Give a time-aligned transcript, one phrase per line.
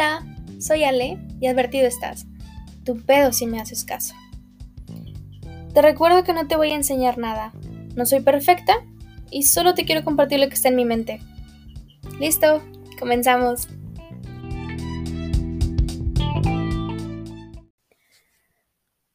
[0.00, 0.24] Hola,
[0.60, 2.24] soy Ale y advertido estás.
[2.84, 4.14] Tu pedo si me haces caso.
[5.74, 7.52] Te recuerdo que no te voy a enseñar nada.
[7.96, 8.74] No soy perfecta
[9.32, 11.18] y solo te quiero compartir lo que está en mi mente.
[12.20, 12.62] Listo,
[12.96, 13.66] comenzamos.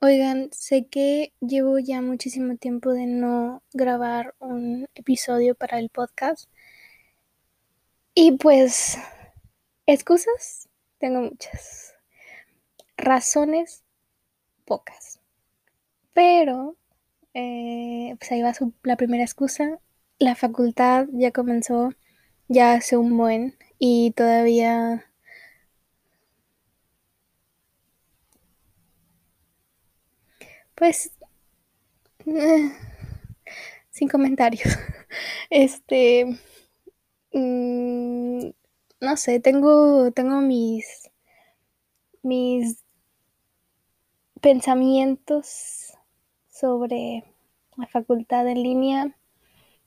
[0.00, 6.48] Oigan, sé que llevo ya muchísimo tiempo de no grabar un episodio para el podcast.
[8.14, 8.96] Y pues,
[9.86, 10.67] excusas,
[10.98, 11.94] tengo muchas.
[12.98, 13.82] Razones,
[14.66, 15.20] pocas.
[16.14, 16.76] Pero,
[17.34, 18.52] eh, pues ahí va
[18.84, 19.80] la primera excusa.
[20.18, 21.90] La facultad ya comenzó
[22.48, 25.06] ya hace un buen y todavía
[30.74, 31.10] Pues,
[32.26, 32.70] eh,
[33.90, 34.62] sin comentarios.
[35.50, 36.26] Este,
[37.32, 38.50] mm,
[39.00, 41.10] no sé, tengo, tengo mis,
[42.22, 42.84] mis
[44.40, 45.92] pensamientos
[46.48, 47.24] sobre
[47.76, 49.16] la facultad en línea,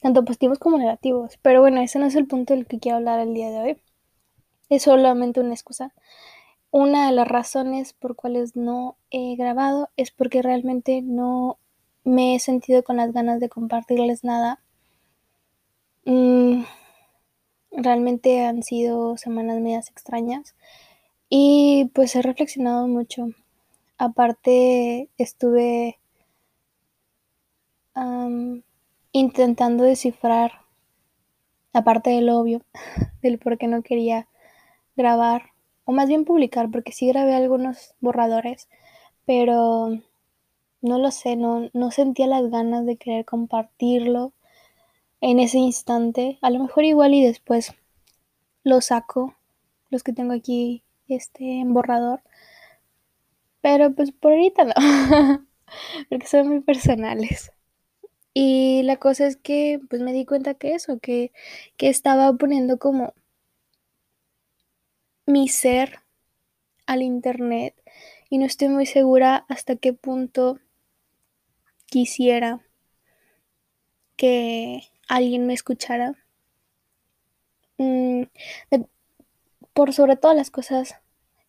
[0.00, 1.38] tanto positivos como negativos.
[1.42, 3.82] Pero bueno, ese no es el punto del que quiero hablar el día de hoy.
[4.68, 5.92] Es solamente una excusa
[6.70, 11.58] una de las razones por cuales no he grabado es porque realmente no
[12.04, 14.60] me he sentido con las ganas de compartirles nada.
[16.04, 16.62] Mm,
[17.82, 20.54] realmente han sido semanas medias extrañas
[21.28, 23.28] y pues he reflexionado mucho.
[23.98, 25.98] Aparte estuve
[29.12, 30.52] intentando descifrar,
[31.72, 32.62] aparte del obvio,
[33.22, 34.28] del por qué no quería
[34.96, 35.50] grabar
[35.84, 38.68] o más bien publicar, porque sí grabé algunos borradores,
[39.26, 39.90] pero
[40.82, 44.32] no lo sé, no, no sentía las ganas de querer compartirlo
[45.20, 46.38] en ese instante.
[46.42, 47.74] A lo mejor igual y después
[48.64, 49.36] lo saco,
[49.90, 52.22] los que tengo aquí este, en borrador.
[53.60, 54.74] Pero pues por ahorita no,
[56.08, 57.52] porque son muy personales.
[58.32, 61.32] Y la cosa es que pues me di cuenta que eso, que,
[61.76, 63.12] que estaba poniendo como
[65.26, 66.00] mi ser
[66.86, 67.74] al Internet
[68.28, 70.58] y no estoy muy segura hasta qué punto
[71.86, 72.60] quisiera
[74.16, 76.14] que alguien me escuchara.
[77.78, 78.26] Mm,
[79.72, 80.94] por sobre todas las cosas,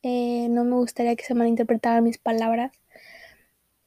[0.04, 2.72] eh, no me gustaría que se malinterpretaran mis palabras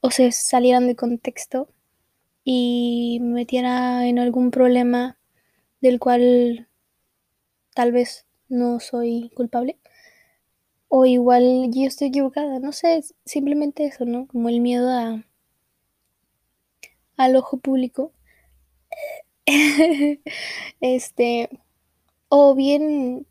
[0.01, 1.69] o se salieran de contexto
[2.45, 5.19] y me metiera en algún problema
[5.81, 6.69] del cual
[7.75, 9.79] tal vez no soy culpable.
[10.89, 14.27] O igual yo estoy equivocada, no sé, simplemente eso, ¿no?
[14.27, 15.23] Como el miedo a
[17.17, 18.13] al ojo público.
[20.81, 21.51] este,
[22.29, 23.27] o bien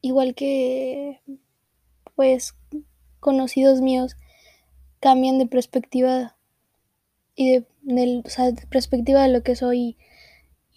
[0.00, 1.20] igual que
[2.14, 2.54] pues
[3.20, 4.16] conocidos míos
[5.00, 6.36] cambian de perspectiva
[7.36, 9.96] y de, de perspectiva de lo que soy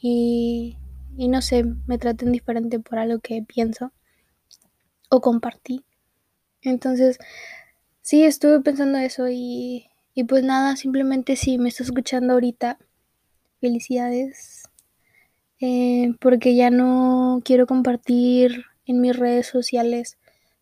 [0.02, 0.78] y,
[1.18, 3.92] y no sé, me traten diferente por algo que pienso
[5.10, 5.84] o compartí.
[6.62, 7.20] Entonces,
[8.02, 12.80] sí, estuve pensando eso y, y pues nada, simplemente si me estás escuchando ahorita,
[13.62, 14.64] felicidades.
[15.62, 20.18] Eh, porque ya no quiero compartir en mis redes sociales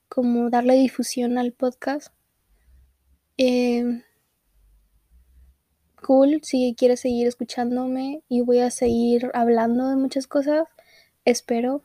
[0.09, 2.13] como darle difusión al podcast.
[3.37, 4.03] Eh,
[6.05, 10.67] cool, si quieres seguir escuchándome y voy a seguir hablando de muchas cosas,
[11.25, 11.83] espero.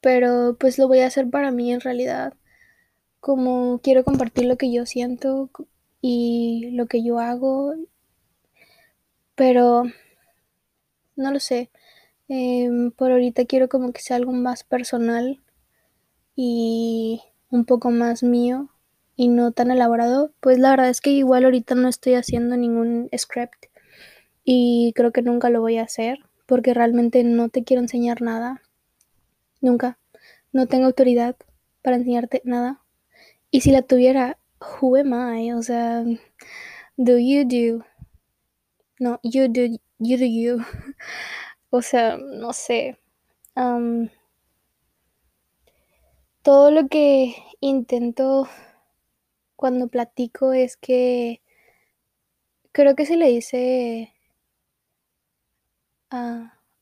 [0.00, 2.34] Pero pues lo voy a hacer para mí en realidad
[3.20, 5.50] como quiero compartir lo que yo siento
[6.00, 7.74] y lo que yo hago,
[9.40, 9.84] pero
[11.16, 11.70] no lo sé.
[12.28, 15.40] Em, por ahorita quiero como que sea algo más personal
[16.36, 18.68] y un poco más mío
[19.16, 20.34] y no tan elaborado.
[20.40, 23.68] Pues la verdad es que igual ahorita no estoy haciendo ningún script
[24.44, 28.60] y creo que nunca lo voy a hacer porque realmente no te quiero enseñar nada.
[29.62, 29.98] Nunca.
[30.52, 31.34] No tengo autoridad
[31.80, 32.82] para enseñarte nada.
[33.50, 35.54] Y si la tuviera, who am I?
[35.54, 36.04] O sea,
[36.98, 37.89] do you do?
[39.00, 40.60] No, you do, you do you.
[41.70, 42.98] o sea, no sé.
[46.42, 48.48] todo lo que intento
[49.56, 51.40] cuando platico es que
[52.72, 54.12] creo que se le dice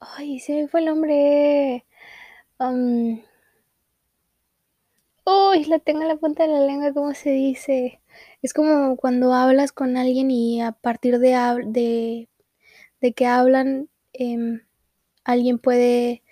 [0.00, 1.84] ay, se me fue el nombre.
[5.24, 8.00] Uy, la tengo en la punta de la lengua, ¿cómo se dice?
[8.42, 11.30] Es como cuando hablas con alguien y a partir de,
[11.66, 12.28] de,
[13.00, 14.62] de que hablan, em,
[15.24, 16.22] alguien puede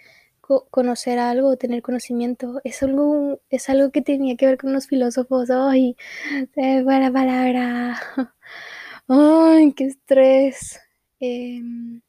[0.71, 2.61] conocer algo o tener conocimiento.
[2.65, 5.51] Es algo, es algo que tenía que ver con los filósofos.
[5.51, 5.97] ¡Ay!
[6.55, 8.01] Se la palabra.
[9.09, 10.81] ¡Ay, qué estrés!
[11.21, 12.03] Em,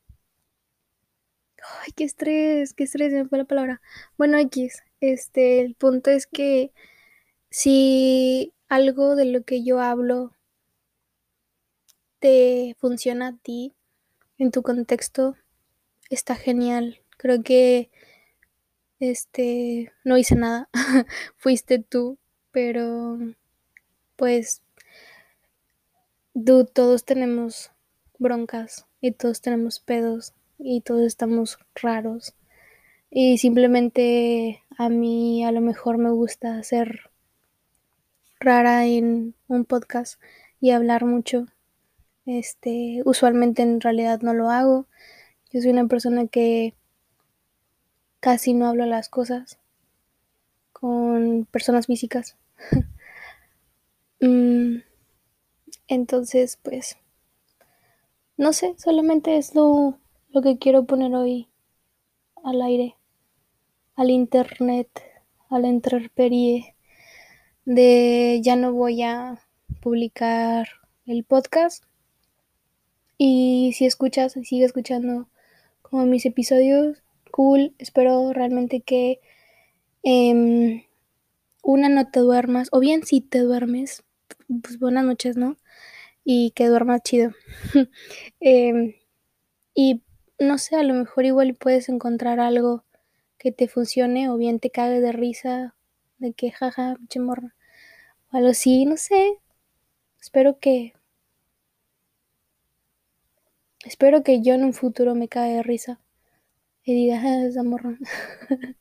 [1.83, 2.73] ¡Ay, qué estrés!
[2.73, 3.11] ¡Qué estrés!
[3.11, 3.81] Se me fue la palabra.
[4.17, 4.83] Bueno, X.
[5.01, 6.71] Este, el punto es que
[7.49, 10.33] si algo de lo que yo hablo
[12.19, 13.73] te funciona a ti,
[14.37, 15.35] en tu contexto,
[16.09, 17.01] está genial.
[17.17, 17.89] Creo que
[18.99, 20.69] este no hice nada.
[21.37, 22.17] Fuiste tú,
[22.51, 23.17] pero
[24.15, 24.61] pues
[26.73, 27.71] todos tenemos
[28.19, 32.35] broncas y todos tenemos pedos y todos estamos raros.
[33.09, 37.06] Y simplemente a mí a lo mejor me gusta ser
[38.39, 40.21] rara en un podcast
[40.59, 41.47] y hablar mucho.
[42.25, 44.85] Este, usualmente en realidad no lo hago.
[45.51, 46.75] Yo soy una persona que
[48.19, 49.59] casi no hablo las cosas
[50.73, 52.37] con personas físicas.
[54.19, 54.81] Mm,
[55.87, 56.97] entonces, pues,
[58.35, 59.99] no sé, solamente es lo,
[60.29, 61.49] lo que quiero poner hoy
[62.43, 62.95] al aire,
[63.95, 64.89] al internet,
[65.51, 66.75] a la intemperie
[67.67, 69.41] de ya no voy a
[69.81, 70.69] publicar
[71.05, 71.83] el podcast
[73.17, 75.27] y si escuchas, sigue escuchando
[75.81, 77.75] como mis episodios, cool.
[77.77, 79.19] Espero realmente que
[80.01, 80.83] em,
[81.61, 84.03] una no te duermas, o bien si te duermes,
[84.63, 85.57] pues buenas noches, ¿no?
[86.23, 87.31] Y que duermas chido.
[88.39, 88.93] Em,
[89.75, 90.03] y
[90.39, 92.85] no sé, a lo mejor igual puedes encontrar algo
[93.37, 95.75] que te funcione, o bien te cague de risa,
[96.19, 97.55] de que jaja, pinche morra,
[98.31, 99.39] o algo así, no sé.
[100.19, 100.93] Espero que
[103.87, 106.01] Espero que yo en un futuro me caiga de risa
[106.83, 107.97] y diga, ah, esa morra.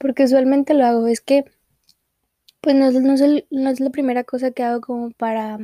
[0.00, 1.06] Porque usualmente lo hago.
[1.06, 1.44] Es que,
[2.62, 5.58] pues no, es, la primera cosa que hago como para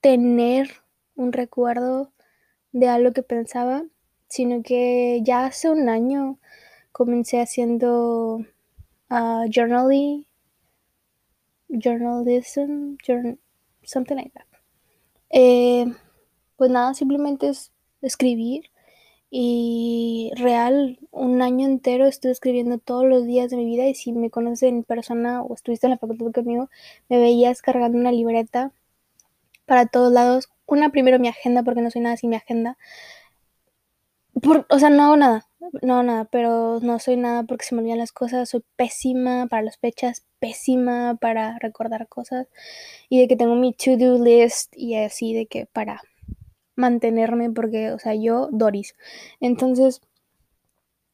[0.00, 0.70] tener
[1.16, 2.12] un recuerdo
[2.70, 3.84] de algo que pensaba,
[4.28, 6.38] sino que ya hace un año
[6.92, 8.44] comencé haciendo
[9.10, 10.26] uh, journaling,
[11.68, 12.96] journalism,
[13.82, 14.46] something like that.
[15.30, 15.86] Eh,
[16.56, 17.72] pues nada, simplemente es
[18.02, 18.70] escribir.
[19.34, 23.86] Y real, un año entero estuve escribiendo todos los días de mi vida.
[23.88, 26.68] Y si me conoces en persona o estuviste en la facultad conmigo,
[27.08, 28.72] me veías cargando una libreta
[29.64, 30.50] para todos lados.
[30.66, 32.76] Una, primero mi agenda, porque no soy nada sin mi agenda.
[34.34, 35.48] O sea, no hago nada,
[35.82, 38.48] no nada, pero no soy nada porque se me olvidan las cosas.
[38.50, 42.48] Soy pésima para las fechas, pésima para recordar cosas.
[43.08, 46.00] Y de que tengo mi to-do list y así de que para
[46.76, 48.94] mantenerme, porque, o sea, yo, Doris.
[49.40, 50.00] Entonces,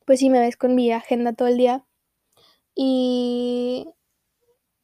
[0.06, 1.84] pues sí, me ves con mi agenda todo el día.
[2.74, 3.86] Y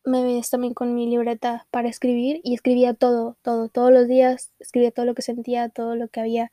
[0.05, 4.53] me ves también con mi libreta para escribir y escribía todo, todo, todos los días,
[4.59, 6.51] escribía todo lo que sentía, todo lo que había,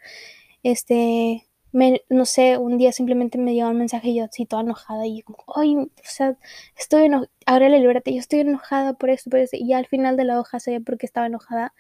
[0.64, 5.08] este, no sé, un día simplemente me llegó un mensaje y yo así toda enojada
[5.08, 6.38] y como, ay, o sea,
[6.78, 7.30] estoy enojada,
[7.70, 10.60] la libreta, yo estoy enojada por esto, por eso, y al final de la hoja
[10.60, 11.74] sabía por qué estaba enojada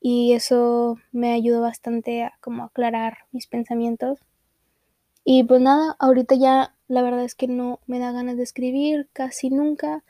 [0.00, 4.20] y eso me ayudó bastante a como aclarar mis pensamientos.
[5.24, 9.08] Y pues nada, ahorita ya la verdad es que no me da ganas de escribir
[9.12, 10.04] casi nunca.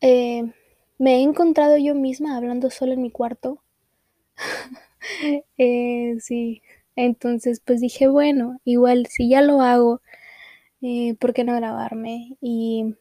[0.00, 0.52] Eh,
[0.98, 3.60] me he encontrado yo misma hablando solo en mi cuarto.
[5.58, 6.62] eh, sí,
[6.96, 10.00] entonces pues dije, bueno, igual si ya lo hago,
[10.82, 12.36] eh, ¿por qué no grabarme?
[12.40, 12.94] Y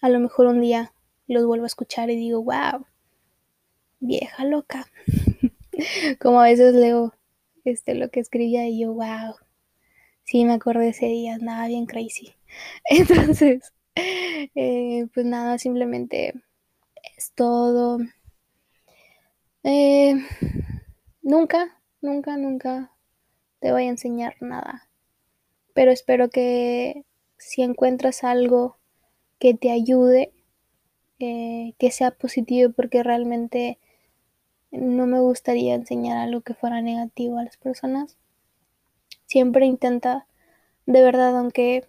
[0.00, 0.92] a lo mejor un día
[1.26, 2.86] los vuelvo a escuchar y digo, wow,
[4.00, 4.86] vieja loca.
[6.20, 7.14] Como a veces leo
[7.64, 9.36] este, lo que escribía y yo, wow,
[10.24, 12.34] sí me acuerdo de ese día, andaba bien crazy.
[12.90, 16.34] Entonces, eh, pues nada, simplemente
[17.16, 17.98] es todo.
[19.64, 20.14] Eh,
[21.22, 22.92] nunca, nunca, nunca
[23.60, 24.88] te voy a enseñar nada.
[25.72, 27.04] Pero espero que
[27.38, 28.76] si encuentras algo
[29.38, 30.32] que te ayude,
[31.18, 33.78] eh, que sea positivo, porque realmente
[34.70, 38.16] no me gustaría enseñar algo que fuera negativo a las personas.
[39.26, 40.26] Siempre intenta,
[40.86, 41.88] de verdad, aunque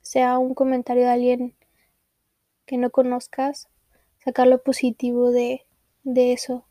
[0.00, 1.54] sea un comentario de alguien
[2.66, 3.68] que no conozcas,
[4.24, 5.66] sacar lo positivo de,
[6.04, 6.67] de eso.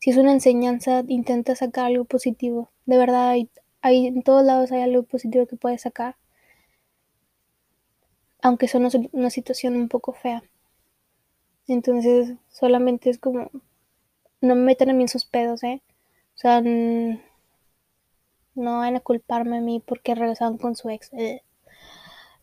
[0.00, 2.70] Si es una enseñanza, intenta sacar algo positivo.
[2.86, 3.50] De verdad, hay,
[3.82, 6.16] hay, en todos lados hay algo positivo que puedes sacar.
[8.42, 8.80] Aunque sea
[9.12, 10.42] una situación un poco fea.
[11.68, 13.50] Entonces, solamente es como
[14.40, 15.82] no me metan a mí en sus pedos, ¿eh?
[16.34, 17.18] O sea, no
[18.54, 21.12] van a culparme a mí porque regresaron con su ex.
[21.12, 21.42] Eh,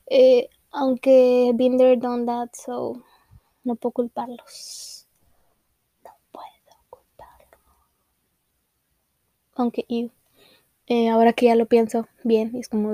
[0.07, 3.01] eh, aunque been there, done that, so
[3.63, 5.07] no puedo culparlos.
[6.03, 7.61] No puedo culparlos.
[9.55, 10.11] Aunque you,
[10.87, 12.93] eh, ahora que ya lo pienso bien, es como,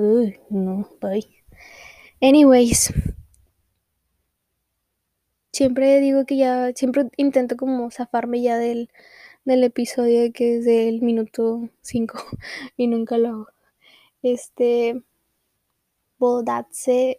[0.49, 1.27] no, bye.
[2.21, 2.93] Anyways,
[5.51, 8.89] siempre digo que ya, siempre intento como zafarme ya del,
[9.45, 12.19] del episodio que es del minuto 5
[12.77, 13.47] y nunca lo hago.
[14.23, 15.03] Este,
[16.19, 17.17] well, that's it.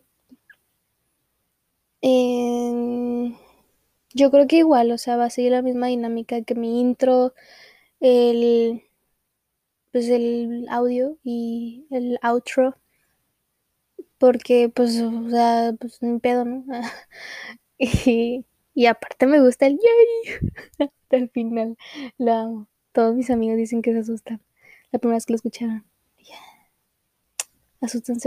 [4.14, 7.34] Yo creo que igual, o sea, va a seguir la misma dinámica que mi intro,
[8.00, 8.82] el,
[9.92, 12.76] pues el audio y el outro.
[14.18, 16.64] Porque, pues, o sea, pues un pedo, ¿no?
[17.78, 18.44] y,
[18.74, 21.76] y aparte me gusta el yay hasta el final.
[22.18, 22.68] Lo amo.
[22.92, 24.40] Todos mis amigos dicen que se asustan.
[24.90, 25.84] La primera vez que lo escucharon.
[26.18, 26.36] Yeah.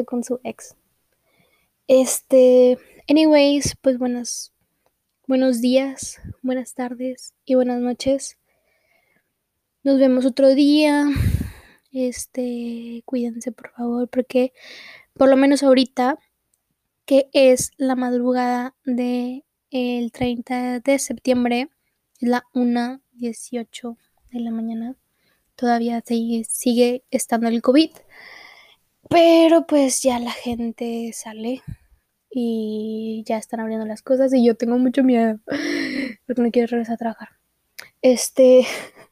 [0.05, 0.75] Con su ex.
[1.88, 4.51] Este, anyways, pues buenas,
[5.27, 8.39] buenos días, buenas tardes y buenas noches.
[9.84, 11.05] Nos vemos otro día.
[11.96, 14.52] Este, cuídense por favor, porque
[15.14, 16.20] por lo menos ahorita,
[17.06, 21.70] que es la madrugada de el 30 de septiembre,
[22.20, 23.96] es la 1.18
[24.30, 24.98] de la mañana.
[25.56, 27.92] Todavía sigue, sigue estando el COVID.
[29.10, 31.62] Pero pues ya la gente sale
[32.30, 35.40] y ya están abriendo las cosas y yo tengo mucho miedo
[36.28, 37.30] porque no quiero regresar a trabajar.
[38.02, 38.66] Este,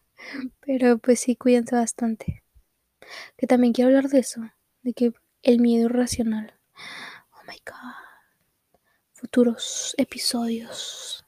[0.66, 2.43] pero pues sí, cuídense bastante.
[3.38, 4.42] Que también quiero hablar de eso,
[4.82, 6.54] de que el miedo irracional.
[7.32, 8.04] Oh my god.
[9.14, 11.26] Futuros episodios.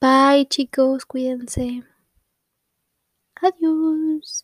[0.00, 1.82] Bye chicos, cuídense.
[3.36, 4.42] Adiós.